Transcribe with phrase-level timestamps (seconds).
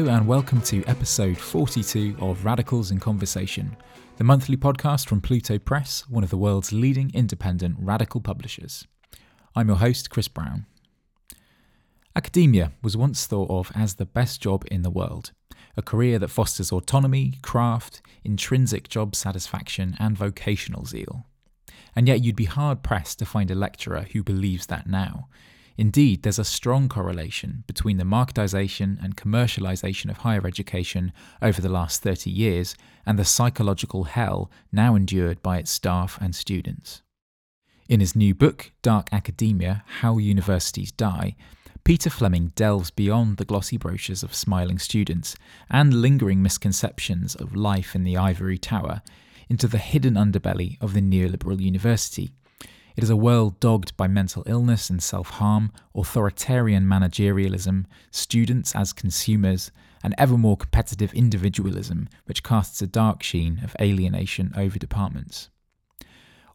[0.00, 3.76] Hello, and welcome to episode 42 of Radicals in Conversation,
[4.16, 8.86] the monthly podcast from Pluto Press, one of the world's leading independent radical publishers.
[9.54, 10.64] I'm your host, Chris Brown.
[12.16, 15.32] Academia was once thought of as the best job in the world,
[15.76, 21.26] a career that fosters autonomy, craft, intrinsic job satisfaction, and vocational zeal.
[21.94, 25.28] And yet you'd be hard pressed to find a lecturer who believes that now.
[25.80, 31.70] Indeed, there's a strong correlation between the marketisation and commercialisation of higher education over the
[31.70, 37.00] last 30 years and the psychological hell now endured by its staff and students.
[37.88, 41.34] In his new book, Dark Academia How Universities Die,
[41.82, 45.34] Peter Fleming delves beyond the glossy brochures of smiling students
[45.70, 49.00] and lingering misconceptions of life in the ivory tower
[49.48, 52.32] into the hidden underbelly of the neoliberal university.
[53.00, 58.92] It is a world dogged by mental illness and self harm, authoritarian managerialism, students as
[58.92, 59.70] consumers,
[60.04, 65.48] and ever more competitive individualism, which casts a dark sheen of alienation over departments.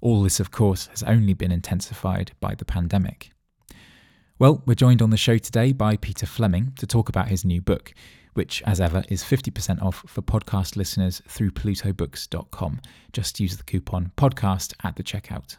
[0.01, 3.31] All this, of course, has only been intensified by the pandemic.
[4.37, 7.59] Well, we're joined on the show today by Peter Fleming to talk about his new
[7.59, 7.91] book,
[8.35, 12.81] which, as ever, is 50% off for podcast listeners through plutobooks.com.
[13.13, 15.57] Just use the coupon podcast at the checkout.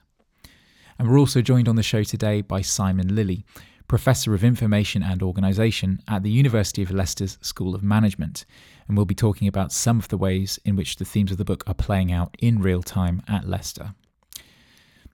[0.98, 3.44] And we're also joined on the show today by Simon Lilley,
[3.86, 8.46] Professor of Information and Organisation at the University of Leicester's School of Management.
[8.88, 11.44] And we'll be talking about some of the ways in which the themes of the
[11.44, 13.94] book are playing out in real time at Leicester.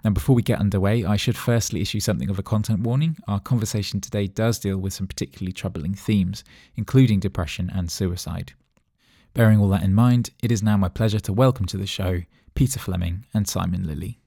[0.05, 3.17] Now, before we get underway, I should firstly issue something of a content warning.
[3.27, 6.44] Our conversation today does deal with some particularly troubling themes,
[6.77, 8.52] including depression and suicide.
[9.34, 12.23] Bearing all that in mind, it is now my pleasure to welcome to the show
[12.55, 14.21] Peter Fleming and Simon Lilley.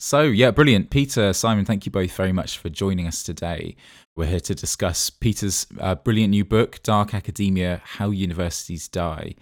[0.00, 0.90] So, yeah, brilliant.
[0.90, 3.74] Peter, Simon, thank you both very much for joining us today.
[4.14, 9.34] We're here to discuss Peter's uh, brilliant new book, Dark Academia How Universities Die.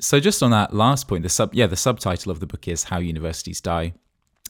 [0.00, 2.84] So just on that last point, the sub yeah, the subtitle of the book is
[2.84, 3.92] How Universities Die.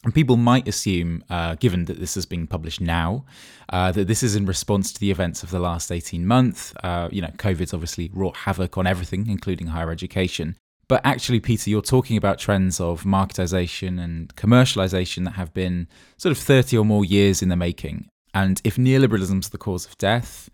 [0.04, 3.24] And people might assume, uh, given that this is being published now,
[3.70, 6.72] uh, that this is in response to the events of the last 18 months.
[6.84, 10.56] Uh, you know, COVID's obviously wrought havoc on everything, including higher education.
[10.90, 15.86] But actually, Peter, you're talking about trends of marketization and commercialization that have been
[16.16, 18.08] sort of 30 or more years in the making.
[18.34, 20.50] And if neoliberalism is the cause of death,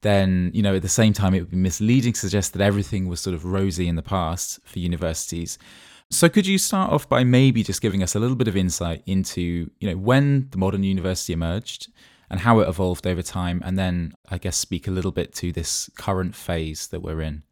[0.00, 3.06] then you know at the same time it would be misleading to suggest that everything
[3.06, 5.56] was sort of rosy in the past for universities.
[6.10, 9.04] So could you start off by maybe just giving us a little bit of insight
[9.06, 11.92] into you know when the modern university emerged
[12.28, 15.52] and how it evolved over time, and then I guess speak a little bit to
[15.52, 17.44] this current phase that we're in.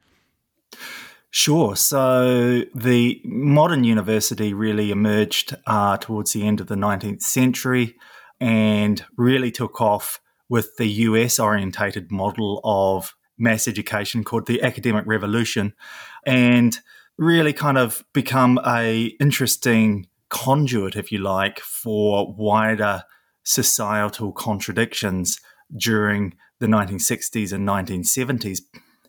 [1.31, 1.77] Sure.
[1.77, 7.97] So the modern university really emerged uh, towards the end of the 19th century
[8.41, 15.05] and really took off with the US orientated model of mass education called the academic
[15.06, 15.75] revolution
[16.25, 16.78] and
[17.19, 23.03] really kind of become a interesting conduit if you like for wider
[23.44, 25.41] societal contradictions
[25.77, 28.61] during the 1960s and 1970s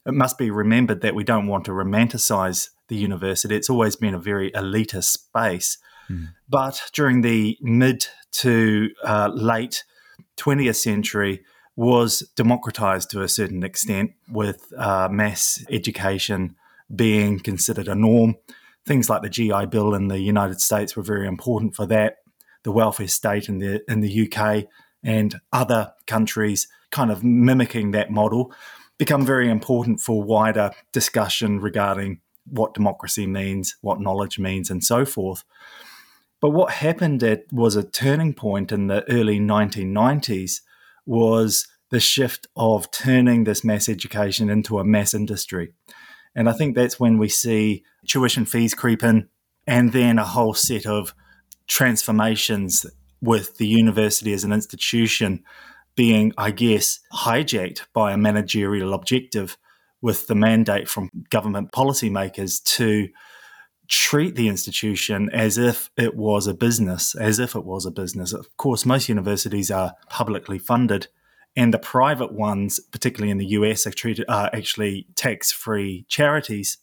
[0.10, 4.14] it must be remembered that we don't want to romanticize the university it's always been
[4.14, 5.78] a very elitist space
[6.10, 6.28] mm.
[6.50, 9.84] but during the mid to uh, late
[10.38, 11.44] 20th century
[11.76, 16.56] was democratized to a certain extent with uh, mass education
[16.94, 18.36] being considered a norm.
[18.86, 22.18] Things like the GI Bill in the United States were very important for that.
[22.64, 24.66] The welfare state in the in the UK
[25.04, 28.52] and other countries kind of mimicking that model
[29.00, 35.06] become very important for wider discussion regarding what democracy means, what knowledge means, and so
[35.06, 35.44] forth.
[36.42, 40.62] But what happened at was a turning point in the early 1990s
[41.06, 45.74] was the shift of turning this mass education into a mass industry.
[46.36, 49.28] And I think that's when we see tuition fees creep in
[49.66, 51.14] and then a whole set of
[51.68, 52.86] transformations
[53.22, 55.44] with the university as an institution
[56.00, 59.58] being, I guess, hijacked by a managerial objective
[60.02, 63.10] with the mandate from government policymakers to
[63.90, 68.32] treat the institution as if it was a business, as if it was a business.
[68.32, 71.10] Of course, most universities are publicly funded,
[71.58, 76.78] and the private ones, particularly in the US, are treated are actually tax-free charities.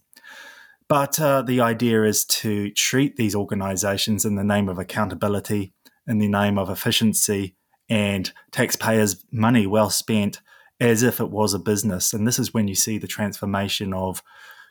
[0.89, 5.73] But uh, the idea is to treat these organizations in the name of accountability,
[6.07, 7.57] in the name of efficiency,
[7.89, 10.41] and taxpayers' money well spent
[10.81, 12.13] as if it was a business.
[12.13, 14.23] And this is when you see the transformation of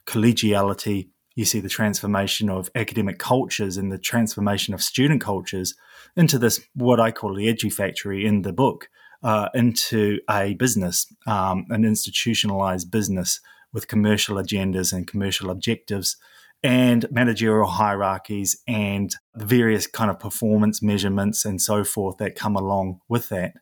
[0.05, 5.75] collegiality you see the transformation of academic cultures and the transformation of student cultures
[6.15, 8.89] into this what I call the edu factory in the book
[9.21, 13.41] uh, into a business, um, an institutionalized business
[13.73, 16.15] with commercial agendas and commercial objectives
[16.65, 22.55] and managerial hierarchies and the various kind of performance measurements and so forth that come
[22.55, 23.53] along with that.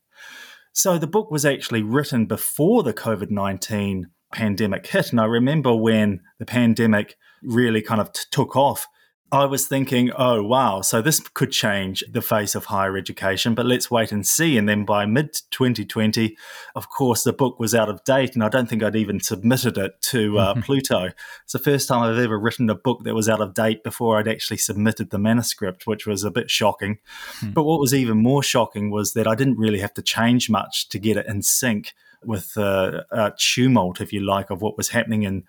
[0.71, 5.11] So the book was actually written before the COVID 19 pandemic hit.
[5.11, 8.87] And I remember when the pandemic really kind of t- took off,
[9.33, 13.65] I was thinking, oh, wow, so this could change the face of higher education, but
[13.65, 14.59] let's wait and see.
[14.59, 16.37] And then by mid 2020,
[16.75, 19.75] of course, the book was out of date, and I don't think I'd even submitted
[19.79, 20.61] it to uh, mm-hmm.
[20.61, 21.09] Pluto.
[21.45, 24.19] It's the first time I've ever written a book that was out of date before
[24.19, 26.99] I'd actually submitted the manuscript, which was a bit shocking.
[27.39, 27.55] Mm.
[27.55, 30.89] But what was even more shocking was that I didn't really have to change much
[30.89, 34.89] to get it in sync with the uh, tumult, if you like, of what was
[34.89, 35.43] happening in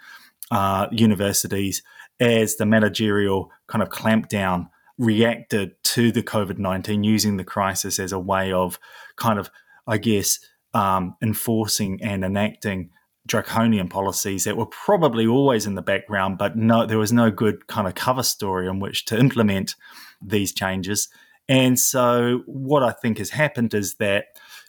[0.51, 1.83] uh, universities
[2.21, 4.69] as the managerial kind of clampdown
[4.99, 8.79] reacted to the COVID 19, using the crisis as a way of
[9.17, 9.51] kind of,
[9.87, 10.39] I guess,
[10.73, 12.91] um, enforcing and enacting
[13.27, 17.67] draconian policies that were probably always in the background, but no, there was no good
[17.67, 19.75] kind of cover story in which to implement
[20.21, 21.09] these changes.
[21.49, 24.27] And so, what I think has happened is that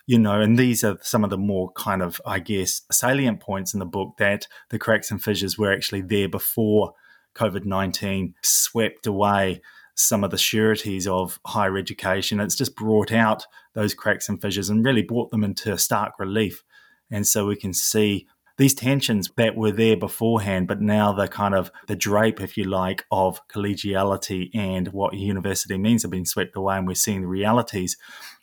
[0.08, 3.74] you know, and these are some of the more kind of, I guess, salient points
[3.74, 6.94] in the book that the cracks and fissures were actually there before
[7.36, 9.62] COVID 19 swept away
[9.96, 12.40] some of the sureties of higher education.
[12.40, 16.64] It's just brought out those cracks and fissures and really brought them into stark relief.
[17.10, 18.28] And so we can see
[18.58, 22.64] these tensions that were there beforehand, but now the kind of the drape, if you
[22.64, 27.28] like, of collegiality and what university means have been swept away, and we're seeing the
[27.28, 27.98] realities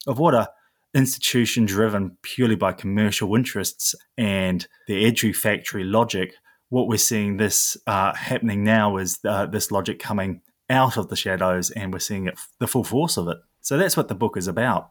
[0.06, 0.50] of what a
[0.94, 6.34] institution driven purely by commercial interests and the edu factory logic,
[6.72, 10.40] what we're seeing this uh, happening now is uh, this logic coming
[10.70, 13.36] out of the shadows, and we're seeing it, the full force of it.
[13.60, 14.90] So that's what the book is about.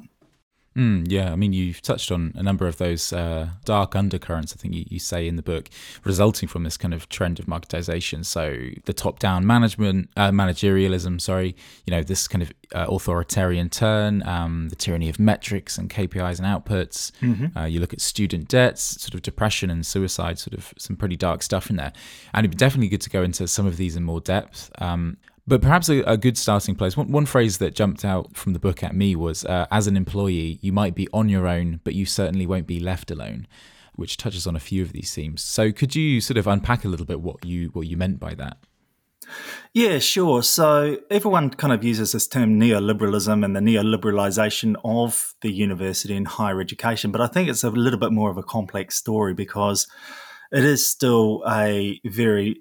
[0.75, 4.55] Mm, yeah, I mean, you've touched on a number of those uh, dark undercurrents, I
[4.55, 5.69] think you, you, say in the book,
[6.05, 8.25] resulting from this kind of trend of marketization.
[8.25, 14.25] So the top-down management, uh, managerialism, sorry, you know, this kind of uh, authoritarian turn,
[14.25, 17.11] um, the tyranny of metrics and KPIs and outputs.
[17.19, 17.57] Mm-hmm.
[17.57, 21.17] Uh, you look at student debts, sort of depression and suicide, sort of some pretty
[21.17, 21.91] dark stuff in there.
[22.33, 24.71] And it'd be definitely good to go into some of these in more depth.
[24.79, 25.17] Um,
[25.51, 26.95] but perhaps a, a, good starting place.
[26.95, 29.97] One, one phrase that jumped out from the book at me was uh, as an
[29.97, 33.47] employee, you might be on your own, but you certainly won't be left alone,
[33.93, 35.41] which touches on a few of these themes.
[35.41, 38.33] So could you sort of unpack a little bit what you what you meant by
[38.35, 38.59] that?
[39.73, 40.41] Yeah, sure.
[40.41, 46.29] So everyone kind of uses this term neoliberalism and the neoliberalization of the university and
[46.29, 49.85] higher education, but I think it's a little bit more of a complex story because
[50.51, 52.55] it is still a very,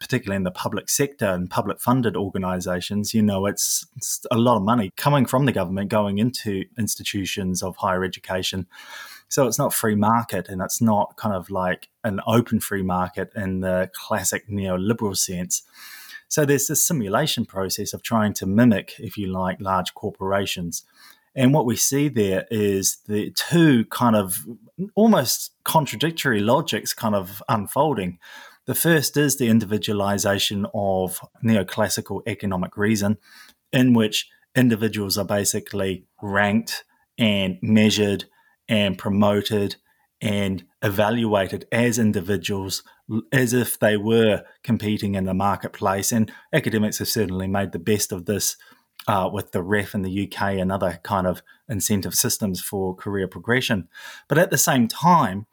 [0.00, 4.56] particularly in the public sector and public funded organisations, you know, it's, it's, a lot
[4.56, 8.66] of money coming from the government going into institutions of higher education.
[9.28, 13.30] So it's not free market and it's not kind of like an open free market
[13.36, 15.62] in the classic neoliberal sense.
[16.28, 20.84] So there's this simulation process of trying to mimic, if you like, large corporations.
[21.34, 24.46] And what we see there is the two kind of
[24.94, 28.18] almost contradictory logics kind of unfolding.
[28.66, 33.18] The first is the individualization of neoclassical economic reason,
[33.72, 36.84] in which individuals are basically ranked
[37.18, 38.24] and measured
[38.68, 39.76] and promoted
[40.20, 42.82] and evaluated as individuals
[43.32, 46.12] as if they were competing in the marketplace.
[46.12, 48.56] And academics have certainly made the best of this
[49.06, 53.28] uh, with the REF in the UK and other kind of incentive systems for career
[53.28, 53.88] progression.
[54.28, 55.46] But at the same time,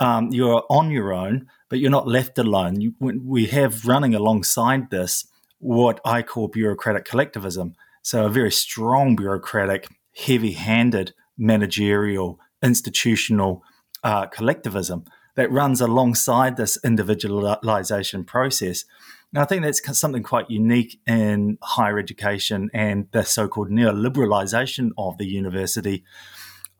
[0.00, 2.80] um, you're on your own, but you're not left alone.
[2.80, 5.26] You, we have running alongside this
[5.58, 7.74] what I call bureaucratic collectivism.
[8.02, 13.62] So, a very strong bureaucratic, heavy handed managerial, institutional
[14.02, 18.84] uh, collectivism that runs alongside this individualization process.
[19.32, 24.90] Now, I think that's something quite unique in higher education and the so called neoliberalization
[24.96, 26.04] of the university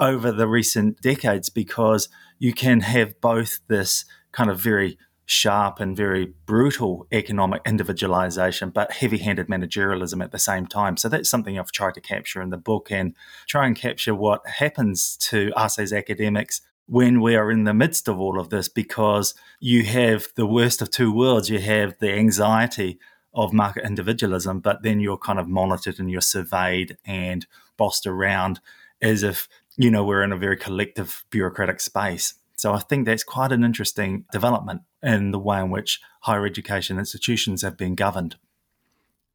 [0.00, 5.95] over the recent decades because you can have both this kind of very sharp and
[5.95, 10.97] very brutal economic individualization, but heavy handed managerialism at the same time.
[10.97, 13.14] So that's something I've tried to capture in the book and
[13.47, 18.09] try and capture what happens to us as academics when we are in the midst
[18.09, 21.50] of all of this because you have the worst of two worlds.
[21.50, 22.99] You have the anxiety
[23.35, 28.61] of market individualism, but then you're kind of monitored and you're surveyed and bossed around
[29.02, 32.35] as if, you know, we're in a very collective bureaucratic space.
[32.57, 36.99] So I think that's quite an interesting development in the way in which higher education
[36.99, 38.37] institutions have been governed.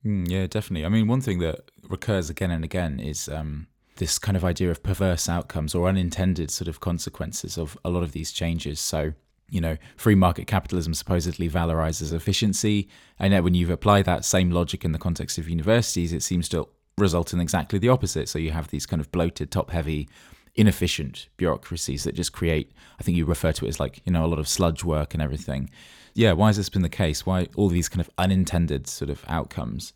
[0.04, 0.86] Mm, yeah, definitely.
[0.86, 4.72] I mean, one thing that recurs again and again is um, this kind of idea
[4.72, 8.80] of perverse outcomes or unintended sort of consequences of a lot of these changes.
[8.80, 9.14] So,
[9.50, 12.90] you know, free market capitalism supposedly valorizes efficiency.
[13.20, 16.50] And yet, when you apply that same logic in the context of universities, it seems
[16.50, 18.30] to result in exactly the opposite.
[18.30, 20.10] So, you have these kind of bloated, top heavy,
[20.56, 24.26] inefficient bureaucracies that just create, I think you refer to it as like, you know,
[24.26, 25.70] a lot of sludge work and everything.
[26.14, 27.26] Yeah, why has this been the case?
[27.26, 29.94] Why all these kind of unintended sort of outcomes?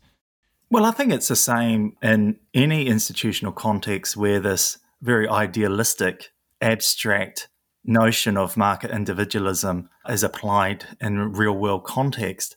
[0.70, 7.48] Well, I think it's the same in any institutional context where this very idealistic, abstract
[7.84, 12.56] notion of market individualism is applied in real world context.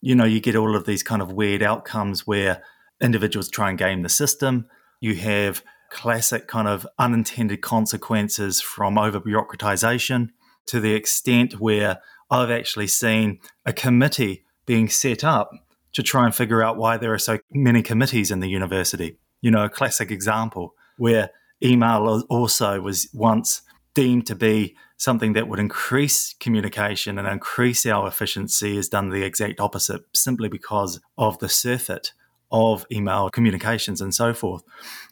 [0.00, 2.64] You know, you get all of these kind of weird outcomes where
[3.00, 4.66] individuals try and game the system.
[5.00, 10.30] You have classic kind of unintended consequences from over bureaucratization
[10.66, 15.52] to the extent where I've actually seen a committee being set up
[15.92, 19.18] to try and figure out why there are so many committees in the university.
[19.40, 21.30] You know, a classic example where
[21.62, 23.62] email also was once
[23.94, 29.22] deemed to be something that would increase communication and increase our efficiency has done the
[29.22, 32.12] exact opposite simply because of the surfeit
[32.50, 34.62] of email communications and so forth.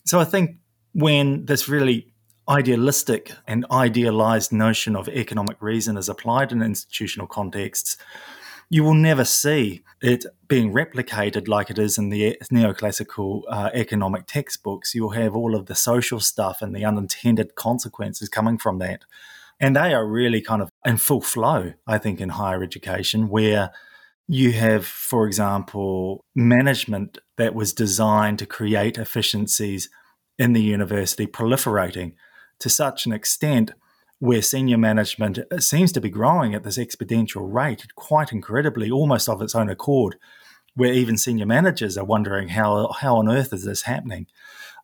[0.05, 0.57] So I think
[0.93, 2.13] when this really
[2.49, 7.97] idealistic and idealized notion of economic reason is applied in institutional contexts,
[8.69, 14.27] you will never see it being replicated like it is in the neoclassical uh, economic
[14.27, 14.95] textbooks.
[14.95, 19.05] You'll have all of the social stuff and the unintended consequences coming from that.
[19.59, 23.71] And they are really kind of in full flow, I think, in higher education, where
[24.29, 29.89] you have, for example, management that was designed to create efficiencies
[30.39, 32.15] in the university proliferating
[32.59, 33.73] to such an extent
[34.19, 39.43] where senior management seems to be growing at this exponential rate, quite incredibly, almost of
[39.43, 40.17] its own accord,
[40.75, 44.27] where even senior managers are wondering how, how on earth is this happening?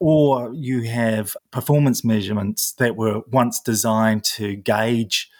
[0.00, 5.30] Or you have performance measurements that were once designed to gauge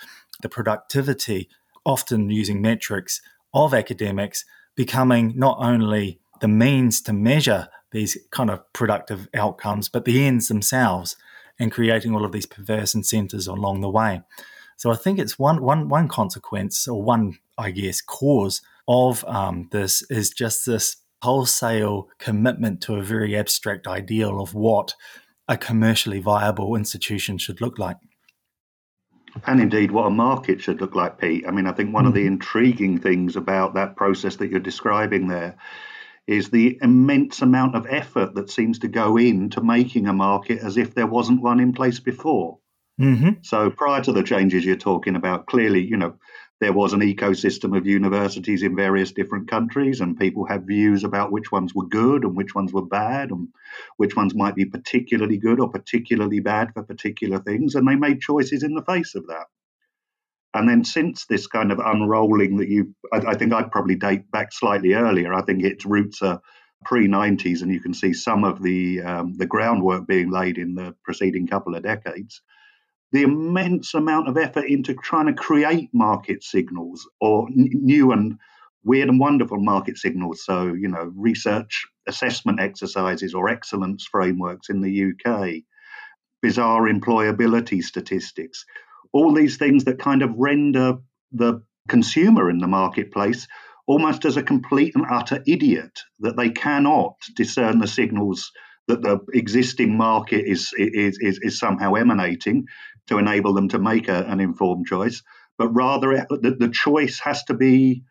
[0.41, 1.49] the productivity,
[1.85, 3.21] often using metrics
[3.53, 4.45] of academics,
[4.75, 10.49] becoming not only the means to measure these kind of productive outcomes, but the ends
[10.49, 11.17] themselves
[11.59, 14.23] and creating all of these perverse incentives along the way.
[14.77, 19.69] So I think it's one one one consequence or one I guess cause of um,
[19.71, 24.95] this is just this wholesale commitment to a very abstract ideal of what
[25.49, 27.97] a commercially viable institution should look like.
[29.47, 31.45] And indeed, what a market should look like, Pete.
[31.47, 32.09] I mean, I think one mm-hmm.
[32.09, 32.35] of the mm-hmm.
[32.35, 35.57] intriguing things about that process that you're describing there
[36.27, 40.77] is the immense amount of effort that seems to go into making a market as
[40.77, 42.59] if there wasn't one in place before.
[43.01, 43.31] Mm-hmm.
[43.43, 46.15] So prior to the changes you're talking about, clearly, you know,
[46.61, 51.33] there was an ecosystem of universities in various different countries, and people had views about
[51.33, 53.49] which ones were good and which ones were bad, and
[53.97, 58.21] which ones might be particularly good or particularly bad for particular things, and they made
[58.21, 59.47] choices in the face of that.
[60.55, 64.31] And then since this kind of unrolling that you, I, I think I'd probably date
[64.31, 65.33] back slightly earlier.
[65.33, 66.41] I think its roots are
[66.85, 70.75] pre 90s, and you can see some of the um, the groundwork being laid in
[70.75, 72.43] the preceding couple of decades.
[73.13, 78.39] The immense amount of effort into trying to create market signals or n- new and
[78.85, 80.45] weird and wonderful market signals.
[80.45, 85.63] So, you know, research assessment exercises or excellence frameworks in the UK,
[86.41, 88.65] bizarre employability statistics
[89.13, 90.99] all these things that kind of render
[91.33, 93.47] the consumer in the marketplace
[93.87, 98.51] almost as a complete and utter idiot that they cannot discern the signals
[98.89, 102.65] that the existing market is is is, is somehow emanating
[103.07, 105.23] to enable them to make a, an informed choice,
[105.59, 108.03] but rather the, the choice has to be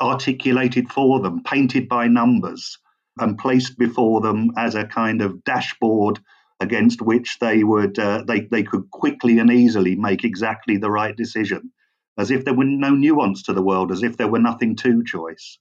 [0.00, 2.78] articulated for them, painted by numbers,
[3.18, 6.18] and placed before them as a kind of dashboard
[6.60, 11.16] against which they would uh, they they could quickly and easily make exactly the right
[11.16, 11.72] decision,
[12.16, 15.04] as if there were no nuance to the world, as if there were nothing to
[15.04, 15.58] choice.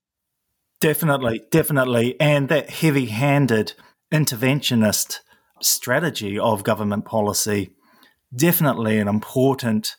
[0.79, 3.73] Definitely, definitely, and that heavy-handed
[4.11, 5.19] interventionist
[5.59, 7.71] strategy of government policy
[8.35, 9.95] definitely an important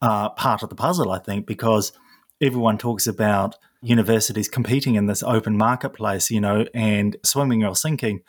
[0.00, 1.92] uh, part of the puzzle, I think, because
[2.40, 8.20] everyone talks about universities competing in this open marketplace, you know, and swimming or sinking.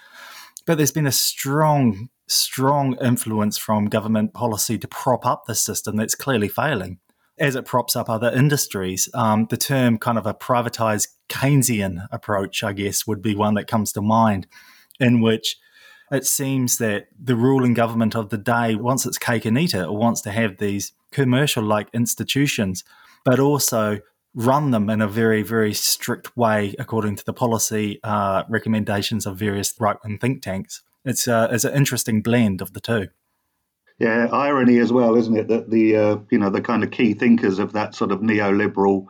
[0.67, 5.95] But there's been a strong, strong influence from government policy to prop up the system
[5.95, 6.99] that's clearly failing
[7.39, 9.09] as it props up other industries.
[9.13, 13.67] Um, the term kind of a privatized Keynesian approach, I guess, would be one that
[13.67, 14.45] comes to mind,
[14.99, 15.57] in which
[16.11, 19.85] it seems that the ruling government of the day wants its cake and eat it,
[19.85, 22.83] or wants to have these commercial like institutions,
[23.23, 23.99] but also
[24.37, 29.35] run them in a very, very strict way according to the policy uh, recommendations of
[29.35, 30.83] various right wing think tanks.
[31.03, 33.07] it's uh, it's an interesting blend of the two.
[33.97, 35.47] Yeah, irony as well, isn't it?
[35.47, 39.07] That the uh, you know the kind of key thinkers of that sort of neoliberal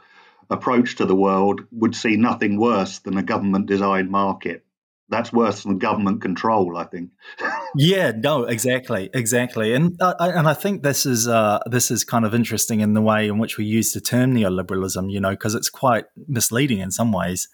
[0.49, 4.63] approach to the world would see nothing worse than a government designed market.
[5.09, 7.11] That's worse than government control, I think.
[7.75, 12.25] yeah, no, exactly, exactly, and uh, and I think this is uh, this is kind
[12.25, 15.55] of interesting in the way in which we use the term neoliberalism, you know, because
[15.55, 17.47] it's quite misleading in some ways,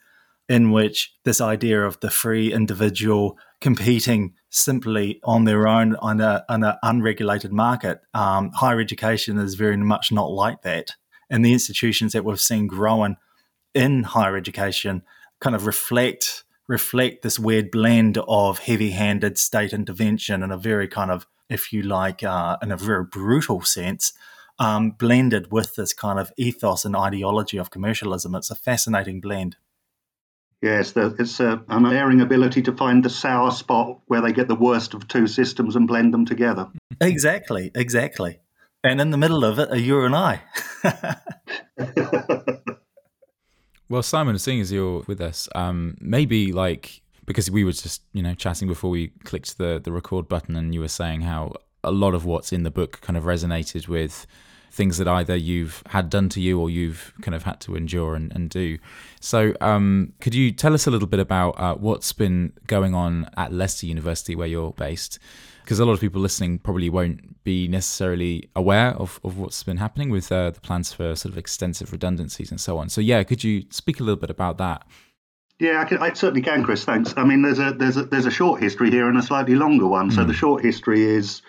[0.50, 6.43] in which this idea of the free individual competing simply on their own on a
[6.50, 8.01] on an unregulated market.
[8.13, 10.95] Um, higher education is very much not like that
[11.33, 13.17] and the institutions that we've seen growing
[13.74, 15.01] in higher education
[15.41, 21.12] kind of reflect reflect this weird blend of heavy-handed state intervention and a very kind
[21.12, 24.13] of, if you like, uh, in a very brutal sense,
[24.60, 28.36] um, blended with this kind of ethos and ideology of commercialism.
[28.36, 29.58] It's a fascinating blend.
[30.62, 34.55] Yes, it's a, an unerring ability to find the sour spot where they get the
[34.55, 36.70] worst of two systems and blend them together.
[37.01, 38.39] Exactly, exactly.
[38.82, 40.41] And in the middle of it are you and I.
[43.90, 48.22] well, Simon, seeing as you're with us, um, maybe like because we were just you
[48.22, 51.92] know chatting before we clicked the the record button, and you were saying how a
[51.92, 54.25] lot of what's in the book kind of resonated with
[54.74, 58.15] things that either you've had done to you or you've kind of had to endure
[58.15, 58.80] and, and do.
[59.22, 63.30] So, um, could you tell us a little bit about uh, what's been going on
[63.38, 65.20] at Leicester University, where you're based?
[65.63, 69.77] because a lot of people listening probably won't be necessarily aware of, of what's been
[69.77, 72.89] happening with uh, the plans for sort of extensive redundancies and so on.
[72.89, 74.86] So yeah, could you speak a little bit about that?
[75.60, 76.84] Yeah, I, can, I certainly can, Chris.
[76.84, 77.13] Thanks.
[77.15, 79.88] I mean, there's a there's a there's a short history here and a slightly longer
[79.88, 80.10] one.
[80.10, 80.15] Mm.
[80.15, 80.27] So hmm.
[80.27, 81.42] the short history is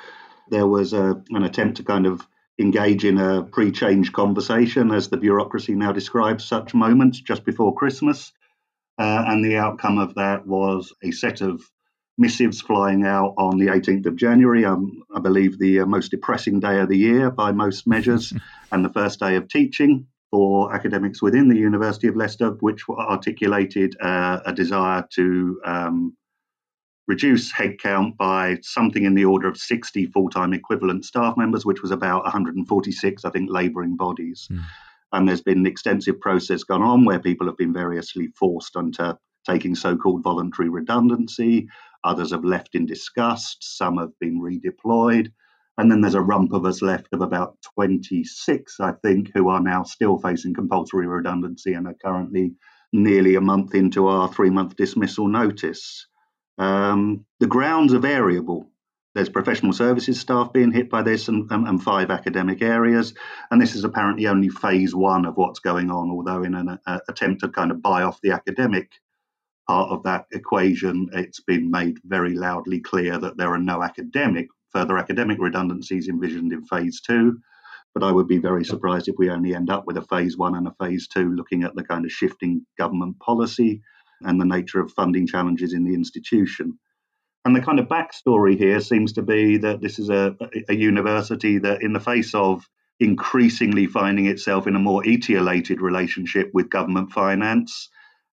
[0.50, 2.26] there was a, an attempt to kind of
[2.58, 8.32] engage in a pre-change conversation, as the bureaucracy now describes such moments just before Christmas,
[8.98, 11.62] uh, and the outcome of that was a set of
[12.16, 16.60] missives flying out on the 18th of January, um, I believe the uh, most depressing
[16.60, 18.32] day of the year by most measures,
[18.72, 23.96] and the first day of teaching for academics within the University of Leicester, which articulated
[24.00, 26.16] uh, a desire to um,
[27.06, 31.82] reduce headcount by something in the order of 60 full time equivalent staff members, which
[31.82, 34.48] was about 146, I think, labouring bodies.
[34.50, 34.62] Mm.
[35.12, 39.16] And there's been an extensive process gone on where people have been variously forced into
[39.46, 41.68] taking so called voluntary redundancy,
[42.04, 43.76] Others have left in disgust.
[43.78, 45.32] Some have been redeployed.
[45.78, 49.60] And then there's a rump of us left of about 26, I think, who are
[49.60, 52.52] now still facing compulsory redundancy and are currently
[52.92, 56.06] nearly a month into our three month dismissal notice.
[56.58, 58.70] Um, the grounds are variable.
[59.14, 63.14] There's professional services staff being hit by this and, and, and, five academic areas.
[63.50, 66.98] And this is apparently only phase one of what's going on, although in an uh,
[67.08, 68.90] attempt to kind of buy off the academic
[69.68, 74.48] part of that equation, it's been made very loudly clear that there are no academic
[74.72, 77.38] further academic redundancies envisioned in phase two.
[77.94, 80.56] But I would be very surprised if we only end up with a phase one
[80.56, 83.82] and a phase two, looking at the kind of shifting government policy
[84.20, 86.78] and the nature of funding challenges in the institution.
[87.44, 90.34] And the kind of backstory here seems to be that this is a,
[90.68, 92.64] a university that, in the face of
[93.00, 97.90] increasingly finding itself in a more etiolated relationship with government finance,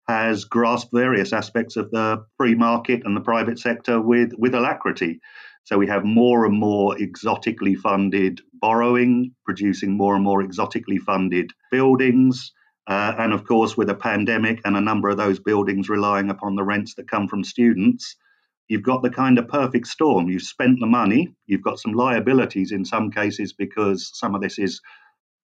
[0.07, 5.19] has grasped various aspects of the free market and the private sector with, with alacrity.
[5.63, 11.51] So we have more and more exotically funded borrowing, producing more and more exotically funded
[11.69, 12.51] buildings.
[12.87, 16.55] Uh, and of course, with a pandemic and a number of those buildings relying upon
[16.55, 18.15] the rents that come from students,
[18.67, 20.27] you've got the kind of perfect storm.
[20.29, 24.57] You've spent the money, you've got some liabilities in some cases because some of this
[24.57, 24.81] is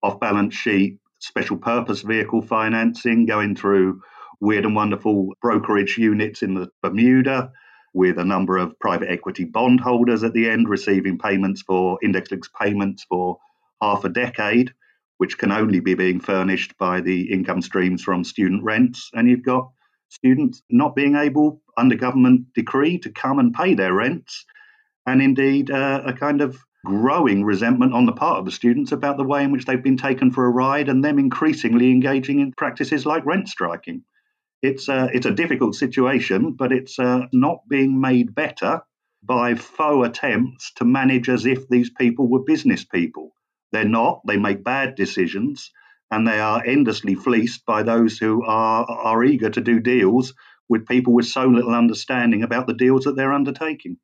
[0.01, 4.01] off balance sheet, special purpose vehicle financing going through
[4.39, 7.51] weird and wonderful brokerage units in the Bermuda
[7.93, 12.49] with a number of private equity bondholders at the end receiving payments for index linked
[12.53, 13.37] payments for
[13.81, 14.71] half a decade,
[15.17, 19.09] which can only be being furnished by the income streams from student rents.
[19.13, 19.69] And you've got
[20.09, 24.45] students not being able, under government decree, to come and pay their rents.
[25.05, 29.17] And indeed, uh, a kind of growing resentment on the part of the students about
[29.17, 32.53] the way in which they've been taken for a ride and them increasingly engaging in
[32.53, 34.03] practices like rent striking
[34.61, 38.81] it's a, it's a difficult situation, but it's uh, not being made better
[39.23, 43.31] by faux attempts to manage as if these people were business people.
[43.71, 44.21] They're not.
[44.25, 45.71] They make bad decisions,
[46.11, 50.33] and they are endlessly fleeced by those who are are eager to do deals
[50.69, 53.97] with people with so little understanding about the deals that they're undertaking.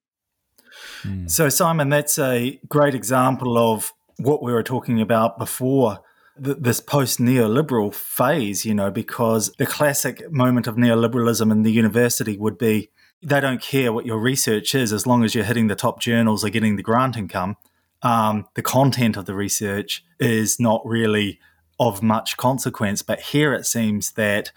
[1.01, 1.27] Hmm.
[1.27, 5.99] So, Simon, that's a great example of what we were talking about before
[6.35, 12.37] this post neoliberal phase, you know, because the classic moment of neoliberalism in the university
[12.37, 12.89] would be
[13.21, 16.43] they don't care what your research is as long as you're hitting the top journals
[16.43, 17.55] or getting the grant income.
[18.03, 21.39] Um, the content of the research is not really
[21.79, 23.01] of much consequence.
[23.01, 24.51] But here it seems that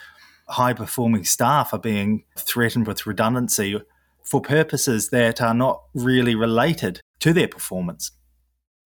[0.48, 3.80] high performing staff are being threatened with redundancy
[4.22, 8.12] for purposes that are not really related to their performance.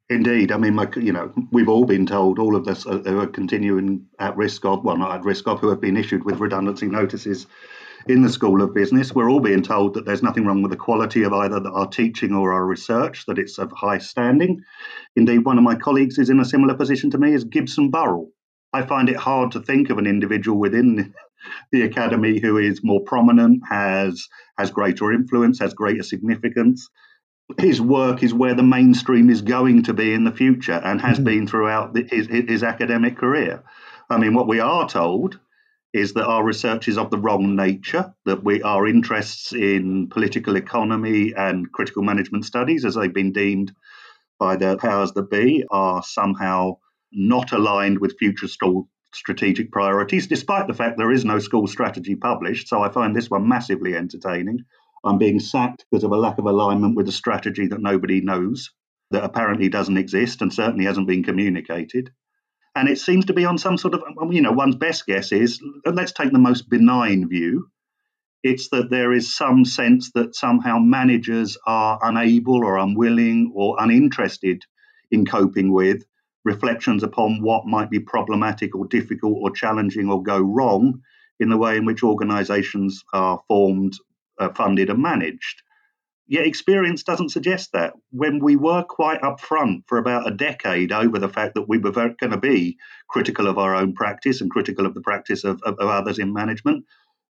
[0.09, 3.21] Indeed, I mean, my, you know, we've all been told all of this uh, who
[3.21, 6.41] are continuing at risk of, well, not at risk of, who have been issued with
[6.41, 7.47] redundancy notices
[8.07, 9.15] in the School of Business.
[9.15, 12.35] We're all being told that there's nothing wrong with the quality of either our teaching
[12.35, 14.63] or our research, that it's of high standing.
[15.17, 18.31] Indeed, one of my colleagues is in a similar position to me as Gibson Burrell.
[18.73, 21.15] I find it hard to think of an individual within
[21.73, 26.89] the academy who is more prominent, has has greater influence, has greater significance.
[27.59, 31.17] His work is where the mainstream is going to be in the future, and has
[31.17, 31.25] mm-hmm.
[31.25, 33.65] been throughout the, his, his academic career.
[34.09, 35.41] I mean, what we are told
[35.93, 40.57] is that our research is of the wrong nature, that we our interests in political
[40.57, 43.73] economy and critical management studies, as they've been deemed
[44.39, 46.77] by the powers that be, are somehow
[47.13, 52.15] not aligned with future school strategic priorities, despite the fact there is no school strategy
[52.15, 52.69] published.
[52.69, 54.61] So I find this one massively entertaining.
[55.05, 58.71] I'm being sacked because of a lack of alignment with a strategy that nobody knows,
[59.11, 62.11] that apparently doesn't exist and certainly hasn't been communicated.
[62.75, 65.07] And it seems to be on some sort of, um, um, you know, one's best
[65.07, 67.69] guess is uh, let's take the most benign view.
[68.43, 74.63] It's that there is some sense that somehow managers are unable or unwilling or uninterested
[75.11, 76.05] in coping with
[76.45, 81.03] reflections upon what might be problematic or difficult or challenging or go wrong
[81.39, 83.95] in the way in which organizations are formed,
[84.39, 85.63] uh, funded, and managed.
[86.31, 87.95] Yet experience doesn't suggest that.
[88.13, 91.91] When we were quite upfront for about a decade over the fact that we were
[91.91, 95.75] going to be critical of our own practice and critical of the practice of, of,
[95.81, 96.85] of others in management,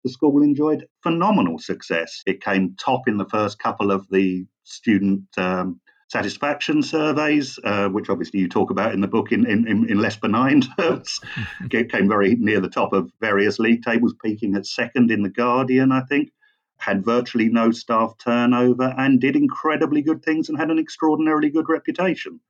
[0.02, 2.24] the school enjoyed phenomenal success.
[2.26, 8.10] It came top in the first couple of the student um, satisfaction surveys, uh, which
[8.10, 11.20] obviously you talk about in the book in, in, in less benign terms.
[11.70, 15.30] it came very near the top of various league tables, peaking at second in The
[15.30, 16.30] Guardian, I think
[16.78, 21.68] had virtually no staff turnover, and did incredibly good things and had an extraordinarily good
[21.68, 22.40] reputation.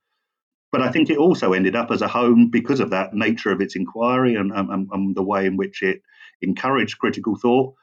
[0.71, 3.59] But I think it also ended up as a home because of that nature of
[3.59, 6.01] its inquiry and, and, and the way in which it
[6.41, 7.73] encouraged critical thought.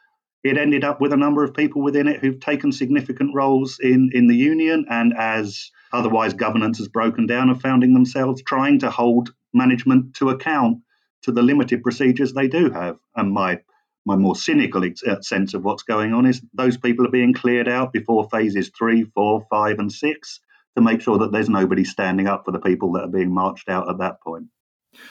[0.44, 4.10] It ended up with a number of people within it who've taken significant roles in,
[4.12, 8.90] in the union and as otherwise governance has broken down are finding themselves trying to
[8.90, 10.78] hold management to account
[11.22, 12.96] to the limited procedures they do have.
[13.16, 13.60] And my
[14.06, 17.68] my more cynical uh, sense of what's going on is those people are being cleared
[17.68, 20.40] out before phases three, four, five, and six
[20.76, 23.68] to make sure that there's nobody standing up for the people that are being marched
[23.68, 24.46] out at that point.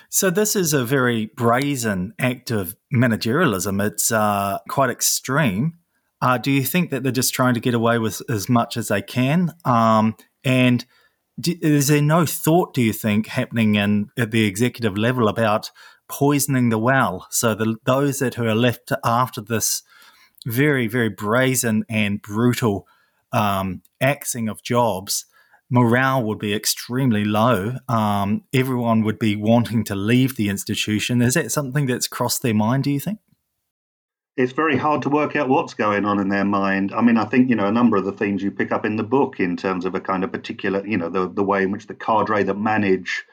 [0.09, 3.85] So this is a very brazen act of managerialism.
[3.85, 5.73] It's uh, quite extreme.
[6.21, 8.87] Uh, do you think that they're just trying to get away with as much as
[8.87, 9.53] they can?
[9.65, 10.85] Um, and
[11.39, 15.69] do, is there no thought, do you think, happening in, at the executive level about
[16.07, 17.27] poisoning the well.
[17.29, 19.83] So the, those that who are left after this
[20.45, 22.87] very, very brazen and brutal
[23.31, 25.25] um, axing of jobs,
[25.69, 27.75] morale would be extremely low.
[27.89, 31.21] Um, everyone would be wanting to leave the institution.
[31.21, 33.19] Is that something that's crossed their mind, do you think?
[34.37, 36.93] It's very hard to work out what's going on in their mind.
[36.93, 38.97] I mean, I think, you know, a number of the themes you pick up in
[38.97, 41.71] the book in terms of a kind of particular, you know, the, the way in
[41.71, 43.23] which the cadre that manage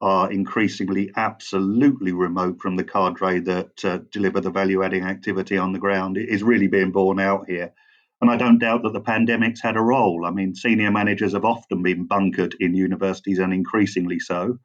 [0.00, 5.72] are increasingly absolutely remote from the cadre that uh, deliver the value adding activity on
[5.72, 7.72] the ground is really being borne out here.
[8.20, 10.24] And I don't doubt that the pandemic's had a role.
[10.24, 14.58] I mean, senior managers have often been bunkered in universities and increasingly so,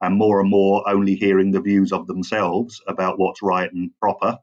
[0.00, 4.38] and more and more only hearing the views of themselves about what's right and proper.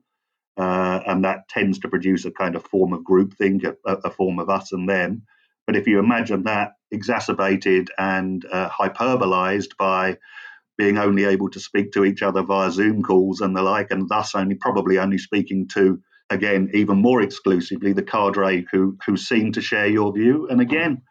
[0.57, 4.39] Uh, and that tends to produce a kind of form of groupthink, a, a form
[4.39, 5.23] of us and them.
[5.65, 10.17] But if you imagine that exacerbated and uh, hyperbolized by
[10.77, 14.07] being only able to speak to each other via Zoom calls and the like, and
[14.07, 19.51] thus only probably only speaking to again even more exclusively the cadre who who seem
[19.51, 20.47] to share your view.
[20.49, 21.01] And again,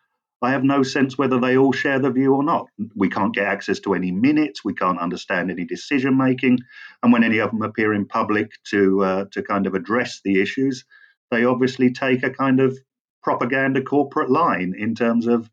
[0.40, 2.68] I have no sense whether they all share the view or not.
[2.94, 4.64] We can't get access to any minutes.
[4.64, 6.60] We can't understand any decision making.
[7.02, 10.40] And when any of them appear in public to uh, to kind of address the
[10.40, 10.84] issues,
[11.30, 12.78] they obviously take a kind of
[13.22, 15.50] propaganda corporate line in terms of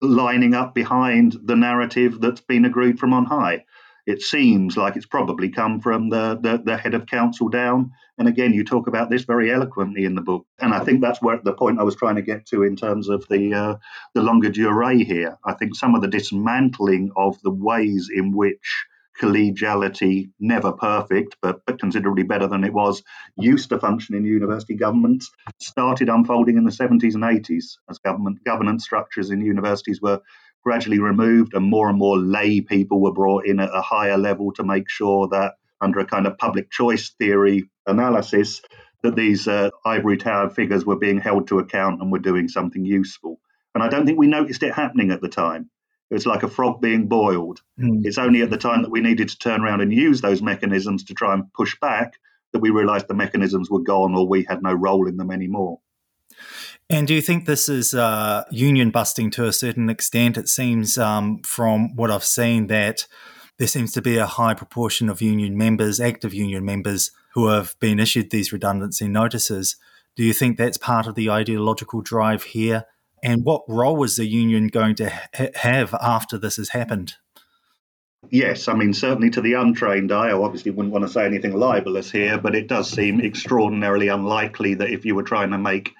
[0.00, 3.64] lining up behind the narrative that's been agreed from on high.
[4.06, 7.92] It seems like it's probably come from the, the, the, head of council down.
[8.16, 10.46] And again, you talk about this very eloquently in the book.
[10.60, 13.10] And I think that's where the point I was trying to get to in terms
[13.10, 13.74] of the uh,
[14.14, 15.36] the longue durée here.
[15.44, 18.86] I think some of the dismantling of the ways in which
[19.20, 23.02] collegiality, never perfect, but, but considerably better than it was,
[23.36, 28.44] used to function in university governments, started unfolding in the 70s and 80s as government
[28.44, 30.20] governance structures in universities were
[30.62, 34.52] gradually removed and more and more lay people were brought in at a higher level
[34.52, 38.60] to make sure that under a kind of public choice theory analysis
[39.02, 42.84] that these uh, ivory tower figures were being held to account and were doing something
[42.84, 43.40] useful.
[43.74, 45.70] And I don't think we noticed it happening at the time.
[46.10, 47.60] It's like a frog being boiled.
[47.78, 48.00] Mm.
[48.04, 51.04] It's only at the time that we needed to turn around and use those mechanisms
[51.04, 52.14] to try and push back
[52.52, 55.80] that we realized the mechanisms were gone or we had no role in them anymore.
[56.90, 60.38] And do you think this is uh, union busting to a certain extent?
[60.38, 63.06] It seems um, from what I've seen that
[63.58, 67.78] there seems to be a high proportion of union members, active union members, who have
[67.80, 69.76] been issued these redundancy notices.
[70.16, 72.86] Do you think that's part of the ideological drive here?
[73.22, 77.14] And what role is the union going to ha- have after this has happened?
[78.30, 81.54] Yes, I mean, certainly to the untrained eye, I obviously wouldn't want to say anything
[81.54, 85.94] libelous here, but it does seem extraordinarily unlikely that if you were trying to make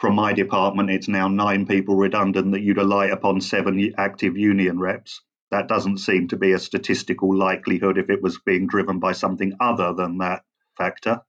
[0.00, 4.78] from my department, it's now nine people redundant, that you'd rely upon seven active union
[4.78, 5.22] reps.
[5.50, 9.54] That doesn't seem to be a statistical likelihood if it was being driven by something
[9.60, 10.42] other than that
[10.76, 11.22] factor.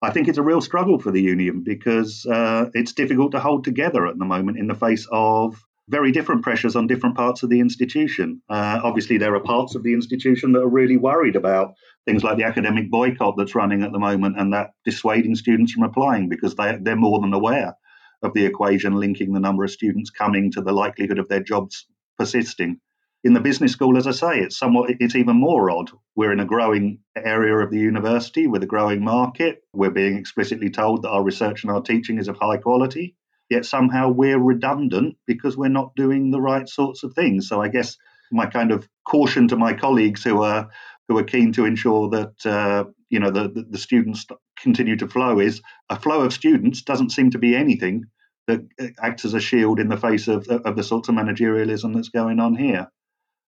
[0.00, 3.64] I think it's a real struggle for the union because uh, it's difficult to hold
[3.64, 7.50] together at the moment in the face of very different pressures on different parts of
[7.50, 8.42] the institution.
[8.48, 12.36] Uh, obviously, there are parts of the institution that are really worried about things like
[12.36, 16.54] the academic boycott that's running at the moment and that dissuading students from applying because
[16.54, 17.74] they, they're more than aware
[18.22, 21.86] of the equation linking the number of students coming to the likelihood of their jobs
[22.18, 22.80] persisting
[23.28, 25.90] in the business school, as I say, it's somewhat it's even more odd.
[26.16, 29.62] We're in a growing area of the university with a growing market.
[29.74, 33.16] We're being explicitly told that our research and our teaching is of high quality.
[33.50, 37.50] Yet somehow we're redundant because we're not doing the right sorts of things.
[37.50, 37.98] So I guess
[38.32, 40.70] my kind of caution to my colleagues who are
[41.06, 44.24] who are keen to ensure that uh, you know the, the, students
[44.58, 45.60] continue to flow is
[45.90, 48.04] a flow of students doesn't seem to be anything
[48.46, 48.60] that
[49.02, 52.40] acts as a shield in the face of, of the sorts of managerialism that's going
[52.40, 52.88] on here.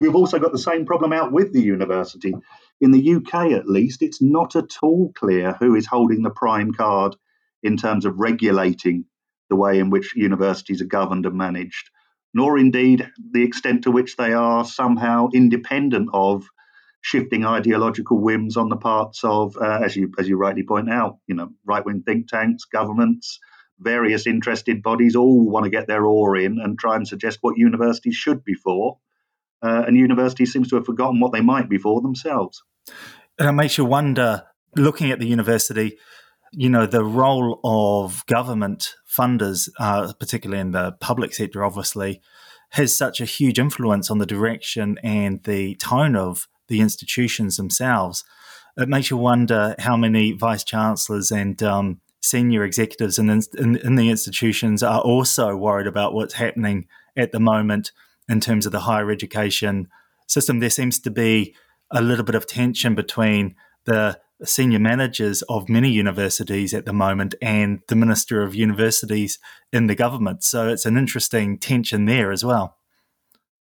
[0.02, 2.34] We've also got the same problem out with the university.
[2.80, 6.72] In the UK, at least, it's not at all clear who is holding the prime
[6.72, 7.18] card
[7.64, 9.06] in terms of regulating
[9.50, 11.90] the way in which universities are governed and managed,
[12.34, 16.46] nor indeed the extent to which they are somehow independent of
[17.02, 21.18] shifting ideological whims on the parts of, uh, as you as you rightly point out,
[21.28, 23.40] you know, right wing think tanks, governments,
[23.80, 27.58] various interested bodies all want to get their oar in and try and suggest what
[27.58, 28.98] universities should be for
[29.62, 32.64] uh, and universities seems to have forgotten what they might be for themselves.
[33.38, 34.44] And it makes you wonder,
[34.76, 35.98] looking at the university,
[36.52, 42.22] you know, the role of government funders, uh, particularly in the public sector, obviously,
[42.72, 48.24] has such a huge influence on the direction and the tone of the institutions themselves.
[48.78, 53.96] It makes you wonder how many vice chancellors and um, senior executives in, in, in
[53.96, 57.92] the institutions are also worried about what's happening at the moment
[58.30, 59.88] in terms of the higher education
[60.28, 60.60] system.
[60.60, 61.56] There seems to be
[61.92, 67.36] a little bit of tension between the senior managers of many universities at the moment
[67.42, 69.40] and the minister of universities
[69.74, 70.44] in the government.
[70.44, 72.78] So it's an interesting tension there as well.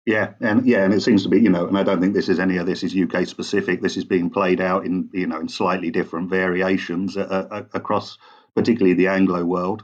[0.06, 2.30] Yeah, and yeah, and it seems to be, you know, and I don't think this
[2.30, 3.82] is any of this is UK specific.
[3.82, 8.18] This is being played out in, you know, in slightly different variations uh, uh across,
[8.56, 9.84] particularly the Anglo world.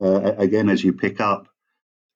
[0.00, 1.48] Uh, again, as you pick up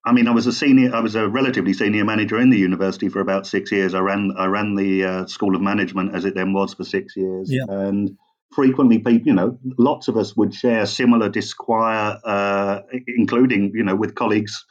[0.04, 0.94] I mean, I was a senior.
[0.94, 3.94] I was a relatively senior manager in the university for about six years.
[3.94, 7.16] I ran I ran the uh, School of Management as it then was for six
[7.16, 7.64] years, yeah.
[7.68, 8.16] and
[8.54, 13.94] frequently people, you know, lots of us would share similar disquiet, uh, including you know
[13.94, 14.64] with colleagues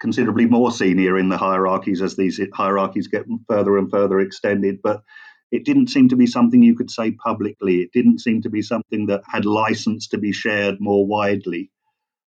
[0.00, 5.02] considerably more senior in the hierarchies as these hierarchies get further and further extended, but.
[5.52, 7.76] It didn't seem to be something you could say publicly.
[7.76, 11.70] It didn't seem to be something that had license to be shared more widely.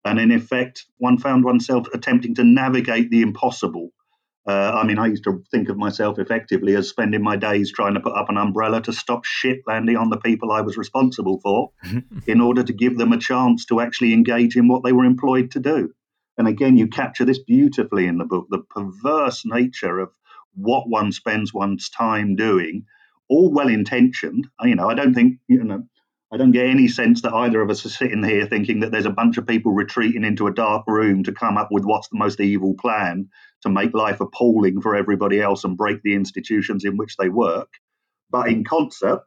[0.05, 3.91] And in effect, one found oneself attempting to navigate the impossible.
[4.47, 7.95] Uh, I mean, I used to think of myself effectively as spending my days trying
[7.95, 11.41] to put up an umbrella to stop shit landing on the people I was responsible
[11.41, 11.71] for
[12.27, 15.53] in order to give them a chance to actually engage in what they were employed
[15.53, 15.95] to do.
[16.37, 20.11] And again, you capture this beautifully in the book the perverse nature of
[20.55, 22.85] what one spends one's time doing,
[23.29, 24.49] all well intentioned.
[24.63, 25.85] You know, I don't think, you know,
[26.33, 29.07] I don't get any sense that either of us are sitting here thinking that there's
[29.07, 32.19] a bunch of people retreating into a dark room to come up with what's the
[32.19, 33.29] most evil plan
[33.63, 37.69] to make life appalling for everybody else and break the institutions in which they work.
[38.31, 39.23] But in concert,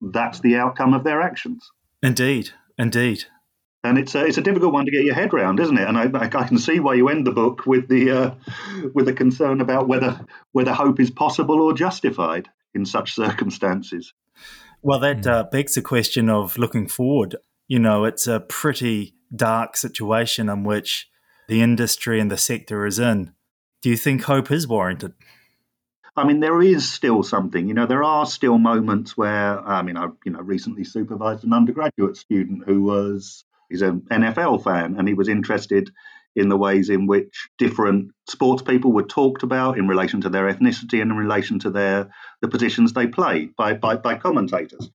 [0.00, 1.70] that's the outcome of their actions.
[2.02, 3.24] Indeed, indeed.
[3.84, 5.88] And it's a, it's a difficult one to get your head around, isn't it?
[5.88, 8.34] And I, I can see why you end the book with the uh,
[8.92, 14.12] with the concern about whether whether hope is possible or justified in such circumstances.
[14.82, 15.30] Well, that hmm.
[15.30, 17.36] uh, begs the question of looking forward.
[17.66, 21.08] You know, it's a pretty dark situation in which
[21.48, 23.32] the industry and the sector is in.
[23.82, 25.12] Do you think hope is warranted?
[26.16, 27.68] I mean, there is still something.
[27.68, 31.52] You know, there are still moments where I mean, I you know recently supervised an
[31.52, 35.90] undergraduate student who was he's an NFL fan and he was interested
[36.36, 40.52] in the ways in which different sports people were talked about in relation to their
[40.52, 42.10] ethnicity and in relation to their
[42.42, 44.90] the positions they play by, by, by commentators.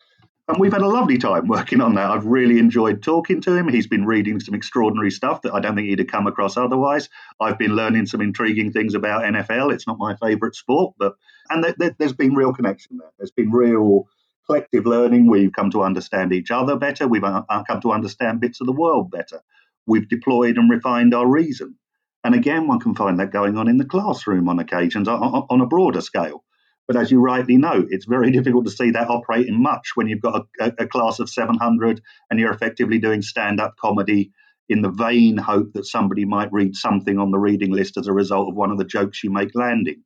[0.47, 2.11] And we've had a lovely time working on that.
[2.11, 3.69] I've really enjoyed talking to him.
[3.69, 7.07] He's been reading some extraordinary stuff that I don't think he'd have come across otherwise.
[7.39, 9.73] I've been learning some intriguing things about NFL.
[9.73, 11.15] It's not my favourite sport, but
[11.49, 13.11] and there, there, there's been real connection there.
[13.17, 14.07] There's been real
[14.45, 15.29] collective learning.
[15.29, 17.07] We've come to understand each other better.
[17.07, 19.41] We've uh, uh, come to understand bits of the world better.
[19.85, 21.75] We've deployed and refined our reason.
[22.23, 25.65] And again, one can find that going on in the classroom on occasions on, a
[25.65, 26.43] broader scale.
[26.87, 30.21] But as you rightly know, it's very difficult to see that operating much when you've
[30.21, 34.31] got a, a class of 700 and you're effectively doing stand up comedy
[34.69, 38.13] in the vain hope that somebody might read something on the reading list as a
[38.13, 40.03] result of one of the jokes you make landing.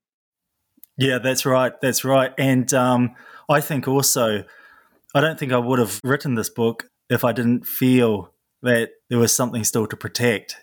[0.97, 1.79] Yeah, that's right.
[1.79, 2.33] That's right.
[2.39, 3.15] And um,
[3.47, 4.43] I think also,
[5.13, 8.33] I don't think I would have written this book if I didn't feel
[8.67, 10.57] that there was something still to protect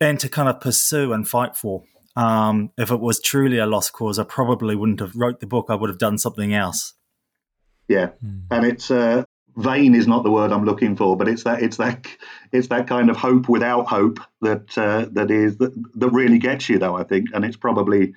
[0.00, 1.82] and to kind of pursue and fight for.
[2.16, 5.66] Um, if it was truly a lost cause, I probably wouldn't have wrote the book.
[5.68, 6.94] I would have done something else.
[7.88, 8.42] Yeah, mm.
[8.50, 9.24] and it's uh,
[9.56, 12.06] vain is not the word I'm looking for, but it's that it's that
[12.52, 16.68] it's that kind of hope without hope that uh, that is that, that really gets
[16.68, 16.96] you, though.
[16.96, 18.14] I think, and it's probably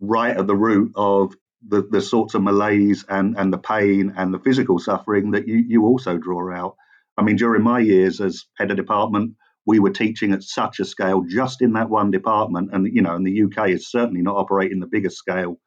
[0.00, 1.34] right at the root of
[1.66, 5.56] the, the sorts of malaise and, and the pain and the physical suffering that you,
[5.56, 6.76] you also draw out.
[7.16, 9.34] I mean, during my years as head of department,
[9.66, 12.70] we were teaching at such a scale just in that one department.
[12.72, 15.58] And, you know, and the UK is certainly not operating the biggest scale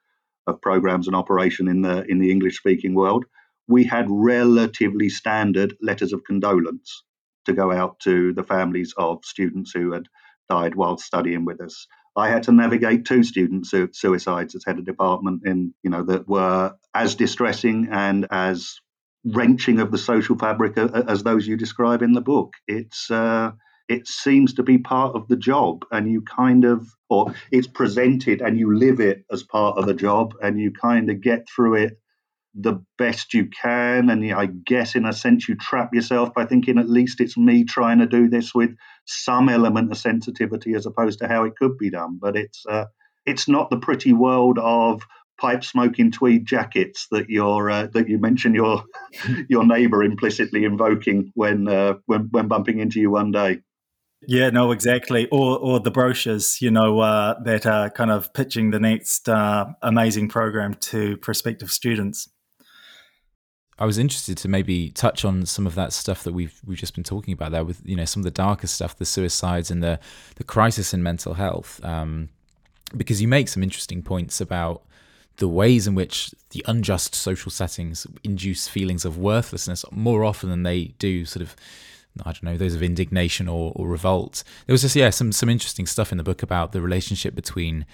[0.48, 3.26] of programs and operation in the in the English speaking world.
[3.68, 7.04] We had relatively standard letters of condolence
[7.46, 10.08] to go out to the families of students who had
[10.50, 11.88] died while studying with us.
[12.16, 16.04] I had to navigate two student su- suicides as head of department in, you know,
[16.04, 18.80] that were as distressing and as
[19.26, 22.54] wrenching of the social fabric as those you describe in the book.
[22.68, 23.52] It's uh,
[23.88, 28.42] it seems to be part of the job, and you kind of, or it's presented
[28.42, 31.76] and you live it as part of the job, and you kind of get through
[31.76, 32.00] it
[32.56, 34.10] the best you can.
[34.10, 37.64] And I guess, in a sense, you trap yourself by thinking at least it's me
[37.64, 41.78] trying to do this with some element of sensitivity as opposed to how it could
[41.78, 42.18] be done.
[42.20, 42.86] But it's uh,
[43.26, 45.04] it's not the pretty world of
[45.38, 48.84] pipe smoking tweed jackets that you're uh, that you mention your
[49.50, 53.60] your neighbour implicitly invoking when uh, when when bumping into you one day.
[54.28, 55.28] Yeah, no, exactly.
[55.32, 59.66] Or or the brochures, you know, uh, that are kind of pitching the next uh,
[59.82, 62.30] amazing program to prospective students.
[63.78, 66.96] I was interested to maybe touch on some of that stuff that we've we've just
[66.96, 69.84] been talking about there, with you know some of the darker stuff, the suicides and
[69.84, 70.00] the
[70.36, 72.30] the crisis in mental health, um,
[72.96, 74.84] because you make some interesting points about
[75.38, 80.64] the ways in which the unjust social settings induce feelings of worthlessness more often than
[80.64, 81.56] they do sort of
[82.22, 84.46] I don't know, those of indignation or, or revolt.
[84.66, 87.86] There was just yeah, some some interesting stuff in the book about the relationship between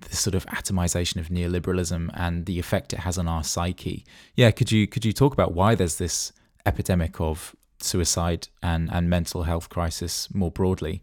[0.00, 4.04] the sort of atomization of neoliberalism and the effect it has on our psyche.
[4.34, 6.32] Yeah, could you could you talk about why there's this
[6.66, 11.02] epidemic of suicide and, and mental health crisis more broadly?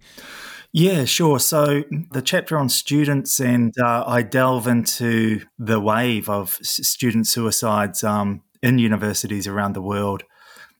[0.74, 1.40] Yeah, sure.
[1.40, 8.04] So the chapter on students, and uh, I delve into the wave of student suicides
[8.04, 10.24] um, in universities around the world.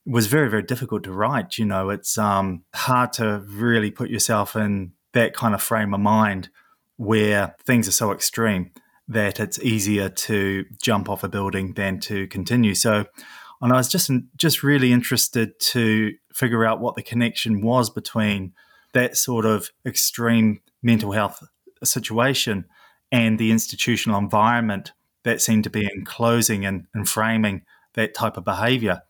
[0.06, 1.58] Was very very difficult to write.
[1.58, 6.00] You know, it's um, hard to really put yourself in that kind of frame of
[6.00, 6.50] mind
[6.98, 8.72] where things are so extreme
[9.08, 12.76] that it's easier to jump off a building than to continue.
[12.76, 13.06] So,
[13.62, 18.54] and I was just just really interested to figure out what the connection was between
[18.94, 21.44] that sort of extreme mental health
[21.84, 22.66] situation
[23.12, 24.92] and the institutional environment
[25.24, 29.02] that seemed to be enclosing and, and framing that type of behavior.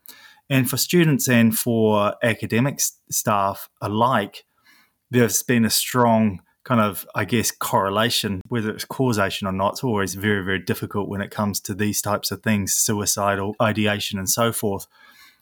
[0.50, 2.80] And for students and for academic
[3.10, 4.44] staff alike,
[5.10, 9.84] there's been a strong kind of, I guess, correlation, whether it's causation or not, it's
[9.84, 14.28] always very, very difficult when it comes to these types of things, suicidal ideation and
[14.28, 14.86] so forth.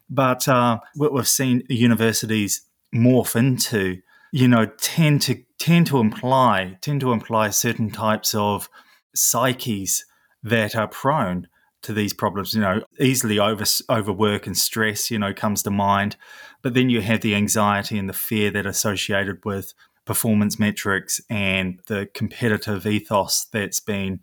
[0.08, 2.62] But uh, what we've seen universities
[2.94, 8.68] morph into, you know, tend to tend to imply tend to imply certain types of
[9.12, 10.04] psyches
[10.44, 11.48] that are prone
[11.82, 12.54] to these problems.
[12.54, 16.16] You know, easily over overwork and stress, you know, comes to mind.
[16.62, 19.74] But then you have the anxiety and the fear that are associated with
[20.06, 24.20] performance metrics and the competitive ethos that's been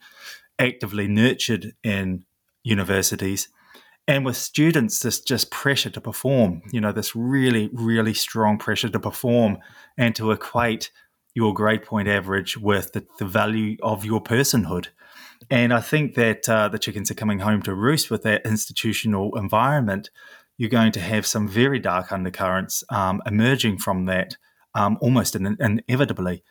[0.57, 2.25] actively nurtured in
[2.63, 3.49] universities.
[4.07, 8.89] And with students, this just pressure to perform, you know, this really, really strong pressure
[8.89, 9.59] to perform
[9.97, 10.89] and to equate
[11.35, 14.87] your grade point average with the, the value of your personhood.
[15.49, 19.37] And I think that uh, the chickens are coming home to roost with that institutional
[19.37, 20.09] environment.
[20.57, 24.37] You're going to have some very dark undercurrents um, emerging from that
[24.75, 26.43] um, almost in, inevitably.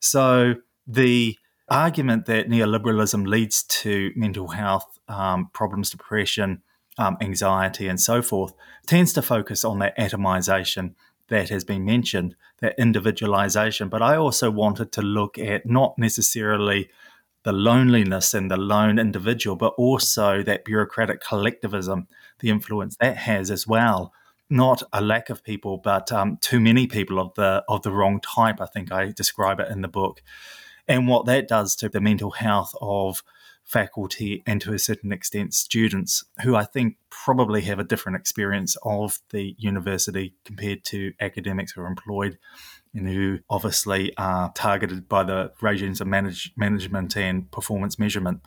[0.00, 0.54] So
[0.86, 1.36] the
[1.68, 6.62] argument that neoliberalism leads to mental health um, problems, depression,
[6.98, 8.54] um, anxiety, and so forth
[8.86, 10.94] tends to focus on that atomization
[11.28, 13.88] that has been mentioned, that individualization.
[13.88, 16.90] But I also wanted to look at not necessarily
[17.44, 22.08] the loneliness and the lone individual, but also that bureaucratic collectivism,
[22.40, 24.12] the influence that has as well.
[24.50, 28.20] Not a lack of people, but um, too many people of the of the wrong
[28.20, 28.60] type.
[28.60, 30.22] I think I describe it in the book,
[30.86, 33.22] and what that does to the mental health of
[33.64, 38.76] faculty and to a certain extent students who I think probably have a different experience
[38.82, 42.38] of the university compared to academics who are employed
[42.94, 48.40] and who obviously are targeted by the regimes of manage, management and performance measurement.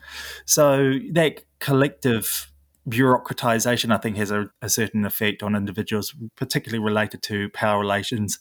[0.46, 2.52] So that collective
[2.88, 8.38] bureaucratization, I think, has a, a certain effect on individuals, particularly related to power relations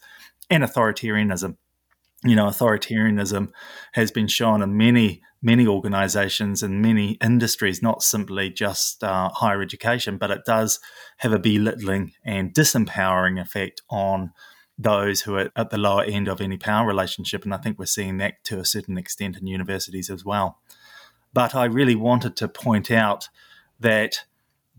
[0.50, 1.58] and authoritarianism
[2.24, 3.50] you know, authoritarianism
[3.94, 9.62] has been shown in many, many organizations and many industries, not simply just uh, higher
[9.62, 10.80] education, but it does
[11.18, 14.32] have a belittling and disempowering effect on
[14.80, 17.44] those who are at the lower end of any power relationship.
[17.44, 20.60] And I think we're seeing that to a certain extent in universities as well.
[21.34, 23.30] But I really wanted to point out
[23.80, 24.24] that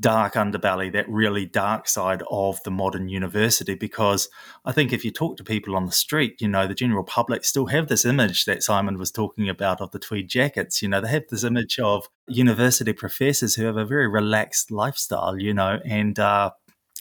[0.00, 3.74] dark underbelly, that really dark side of the modern university.
[3.74, 4.28] Because
[4.64, 7.44] I think if you talk to people on the street, you know, the general public
[7.44, 10.82] still have this image that Simon was talking about of the tweed jackets.
[10.82, 15.38] You know, they have this image of university professors who have a very relaxed lifestyle,
[15.38, 16.50] you know, and uh,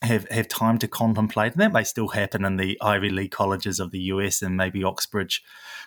[0.02, 1.54] have have time to contemplate.
[1.54, 4.84] And that may still happen in the Ivy League colleges of the US and maybe
[4.84, 5.44] Oxbridge,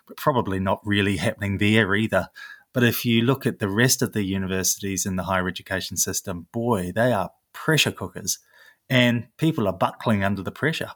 [0.06, 2.28] but probably not really happening there either.
[2.72, 6.46] But if you look at the rest of the universities in the higher education system,
[6.52, 8.38] boy, they are pressure cookers,
[8.88, 10.92] and people are buckling under the pressure.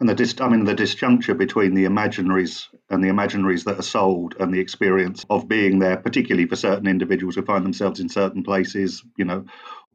[0.00, 3.82] And the dis- I mean the disjuncture between the imaginaries and the imaginaries that are
[3.82, 8.08] sold and the experience of being there, particularly for certain individuals who find themselves in
[8.08, 9.44] certain places, you know,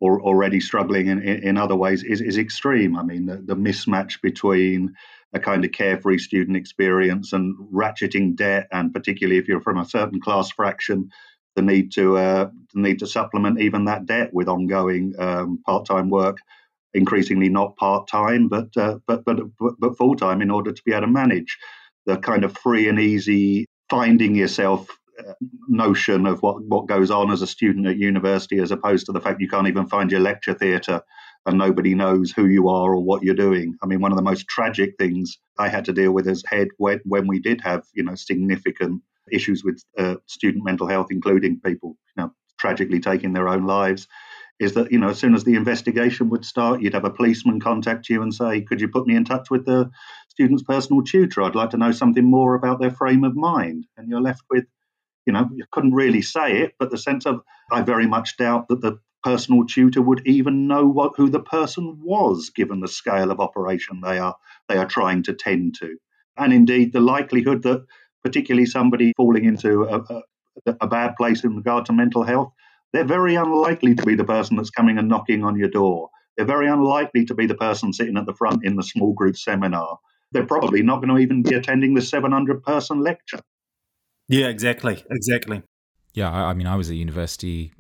[0.02, 2.98] or already struggling in, in, in other ways, is, is extreme.
[2.98, 4.94] I mean, the, the mismatch between
[5.34, 9.86] a kind of carefree student experience and ratcheting debt, and particularly if you're from a
[9.86, 11.10] certain class fraction,
[11.56, 16.10] the need to uh, the need to supplement even that debt with ongoing um, part-time
[16.10, 16.38] work,
[16.94, 19.40] increasingly not part-time, but uh, but but
[19.80, 21.58] but, full-time in order to be able to manage
[22.06, 24.88] the kind of free and easy finding yourself
[25.20, 25.34] uh,
[25.68, 29.22] notion of what what goes on as a student at university, as opposed to the
[29.22, 31.02] fact you can't even find your lecture theatre
[31.46, 33.76] and nobody knows who you are or what you're doing.
[33.84, 36.70] I mean, one of the most tragic things I had to deal with as head
[36.78, 41.60] when, when we did have, you know, significant issues with uh, student mental health, including
[41.60, 44.08] people, you know, tragically taking their own lives,
[44.60, 47.60] is that, you know, as soon as the investigation would start, you'd have a policeman
[47.60, 49.90] contact you and say, could you put me in touch with the
[50.30, 51.42] student's personal tutor?
[51.42, 53.86] I'd like to know something more about their frame of mind.
[53.98, 54.66] And you're left with,
[55.26, 57.42] you know, you couldn't really say it, but the sense of,
[57.72, 62.00] I very much doubt that the personal tutor would even know what who the person
[62.02, 64.36] was, given the scale of operation they are
[64.68, 65.98] they are trying to tend to,
[66.38, 67.86] and indeed the likelihood that
[68.24, 70.00] particularly somebody falling into a,
[70.68, 72.54] a, a bad place in regard to mental health,
[72.94, 76.10] they're very unlikely to be the person that's coming and knocking on your door.
[76.38, 79.38] They're very unlikely to be the person sitting at the front in the small group
[79.38, 80.00] seminar.
[80.32, 83.40] They're probably not going to even be attending the 700 person lecture.
[84.28, 85.04] Yeah, exactly.
[85.12, 85.62] Exactly.
[86.14, 87.72] Yeah, I, mean, I was at university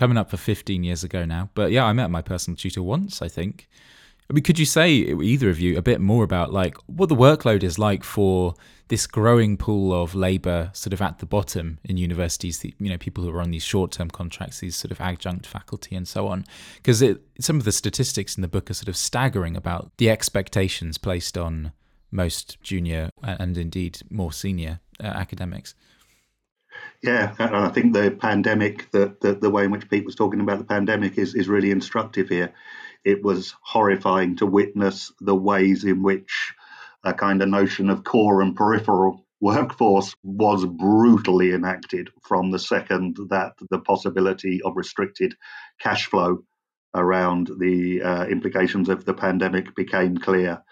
[0.00, 1.50] coming up for 15 years ago now.
[1.52, 3.68] But yeah, I met my personal tutor once, I think.
[4.30, 7.14] I mean, could you say, either of you, a bit more about like what the
[7.14, 8.54] workload is like for
[8.88, 12.96] this growing pool of labour sort of at the bottom in universities, the, you know,
[12.96, 16.28] people who are on these short term contracts, these sort of adjunct faculty and so
[16.28, 16.46] on?
[16.76, 17.04] Because
[17.38, 21.36] some of the statistics in the book are sort of staggering about the expectations placed
[21.36, 21.72] on
[22.10, 25.74] most junior and indeed more senior uh, academics.
[27.02, 30.40] Yeah, and I think the pandemic, the, the, the way in which Pete was talking
[30.40, 32.52] about the pandemic is, is really instructive here.
[33.04, 36.52] It was horrifying to witness the ways in which
[37.02, 43.16] a kind of notion of core and peripheral workforce was brutally enacted from the second
[43.30, 45.34] that the possibility of restricted
[45.80, 46.44] cash flow
[46.94, 50.62] around the uh, implications of the pandemic became clear.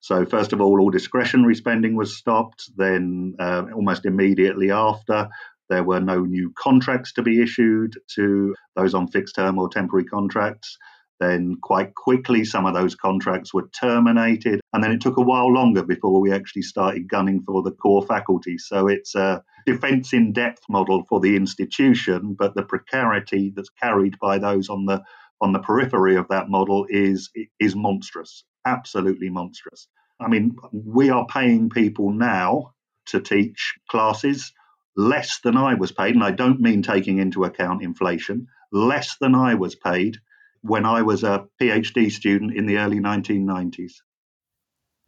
[0.00, 2.70] So, first of all, all discretionary spending was stopped.
[2.76, 5.28] Then, uh, almost immediately after,
[5.68, 10.04] There were no new contracts to be issued to those on fixed term or temporary
[10.04, 10.78] contracts.
[11.18, 14.60] Then, quite quickly, some of those contracts were terminated.
[14.72, 18.04] And then it took a while longer before we actually started gunning for the core
[18.04, 18.58] faculty.
[18.58, 24.18] So it's a defense in depth model for the institution, but the precarity that's carried
[24.20, 25.02] by those on the
[25.40, 29.88] on the periphery of that model is is monstrous, absolutely monstrous.
[30.20, 32.72] I mean, we are paying people now
[33.06, 34.52] to teach classes
[34.96, 39.34] less than I was paid, and I don't mean taking into account inflation, less than
[39.34, 40.18] I was paid
[40.62, 43.92] when I was a PhD student in the early 1990s.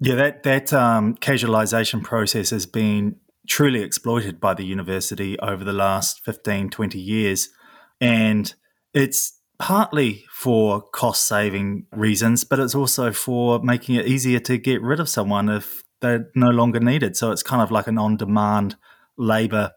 [0.01, 3.16] Yeah, that that um, casualisation process has been
[3.49, 7.49] truly exploited by the university over the last 15, 20 years.
[8.01, 8.55] And
[8.95, 14.82] it's partly for cost saving reasons, but it's also for making it easier to get
[14.82, 17.16] rid of someone if they're no longer needed.
[17.16, 18.76] So it's kind of like an on demand
[19.19, 19.73] labor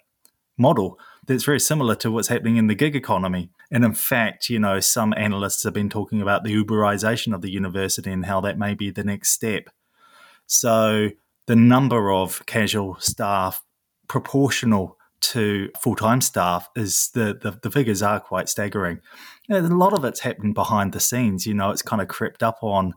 [0.58, 3.50] model that's very similar to what's happening in the gig economy.
[3.72, 7.52] And in fact, you know, some analysts have been talking about the Uberization of the
[7.52, 9.70] university and how that may be the next step.
[10.48, 11.10] So
[11.48, 13.64] the number of casual staff
[14.08, 19.00] proportional to full time staff is the, the, the figures are quite staggering.
[19.48, 21.46] And a lot of it's happened behind the scenes.
[21.46, 22.94] You know, it's kind of crept up on.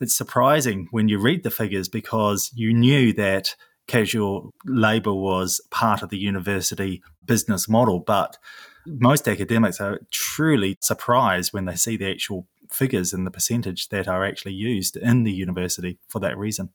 [0.00, 3.56] It's surprising when you read the figures because you knew that
[3.86, 8.38] casual labour was part of the university business model, but
[8.86, 14.08] most academics are truly surprised when they see the actual figures and the percentage that
[14.08, 16.70] are actually used in the university for that reason.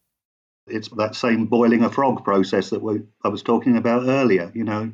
[0.67, 4.51] It's that same boiling a frog process that we, I was talking about earlier.
[4.53, 4.91] You know,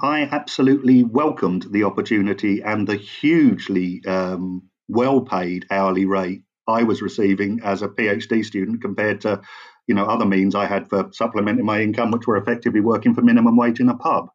[0.00, 7.02] I absolutely welcomed the opportunity and the hugely um, well paid hourly rate I was
[7.02, 9.40] receiving as a PhD student compared to,
[9.86, 13.22] you know, other means I had for supplementing my income, which were effectively working for
[13.22, 14.30] minimum wage in a pub.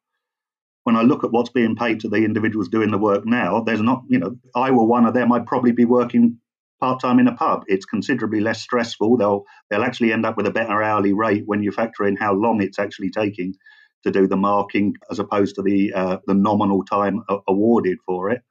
[0.83, 3.81] When I look at what's being paid to the individuals doing the work now, there's
[3.81, 6.39] not, you know, I were one of them, I'd probably be working
[6.79, 7.63] part time in a pub.
[7.67, 9.17] It's considerably less stressful.
[9.17, 12.33] They'll they'll actually end up with a better hourly rate when you factor in how
[12.33, 13.53] long it's actually taking
[14.03, 18.41] to do the marking as opposed to the uh, the nominal time awarded for it.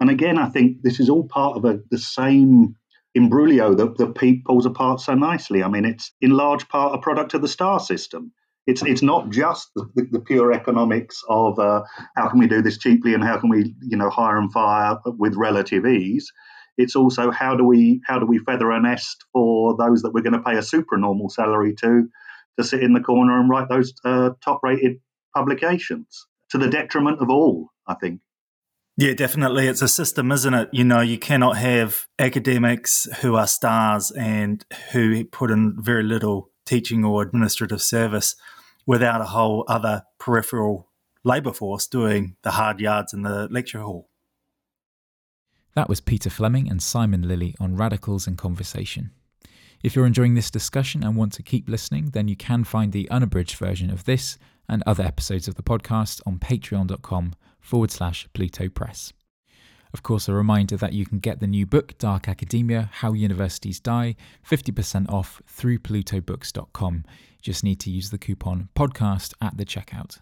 [0.00, 2.76] And again, I think this is all part of a, the same
[3.14, 5.62] imbroglio that, that Pete pulls apart so nicely.
[5.62, 8.32] I mean, it's in large part a product of the star system.
[8.66, 11.82] It's it's not just the, the, pure economics of uh,
[12.16, 14.96] how can we do this cheaply and how can we you know hire and fire
[15.04, 16.32] with relative ease.
[16.78, 20.22] It's also how do we how do we feather a nest for those that we're
[20.22, 22.08] going to pay a supernormal salary to
[22.58, 24.96] to sit in the corner and write those uh, top rated
[25.36, 27.68] publications to the detriment of all.
[27.86, 28.20] I think.
[28.96, 29.66] Yeah, definitely.
[29.66, 30.68] It's a system, isn't it?
[30.72, 36.50] You know, you cannot have academics who are stars and who put in very little
[36.64, 38.36] teaching or administrative service
[38.86, 40.88] without a whole other peripheral
[41.24, 44.08] labour force doing the hard yards in the lecture hall.
[45.74, 49.10] That was Peter Fleming and Simon Lilley on Radicals in Conversation.
[49.82, 53.10] If you're enjoying this discussion and want to keep listening, then you can find the
[53.10, 54.38] unabridged version of this
[54.68, 57.34] and other episodes of the podcast on patreon.com
[57.64, 59.12] forward slash Pluto Press.
[59.92, 63.80] Of course, a reminder that you can get the new book, Dark Academia How Universities
[63.80, 64.16] Die,
[64.48, 67.04] 50% off through plutobooks.com.
[67.40, 70.18] Just need to use the coupon podcast at the checkout.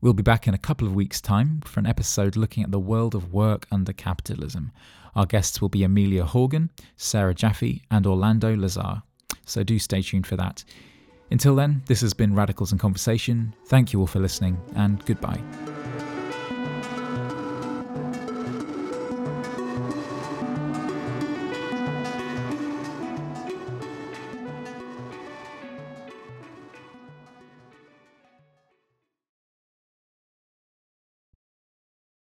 [0.00, 2.78] We'll be back in a couple of weeks' time for an episode looking at the
[2.78, 4.72] world of work under capitalism.
[5.16, 9.02] Our guests will be Amelia Horgan, Sarah Jaffe, and Orlando Lazar.
[9.46, 10.64] So do stay tuned for that.
[11.30, 13.54] Until then, this has been Radicals in Conversation.
[13.66, 15.42] Thank you all for listening, and goodbye.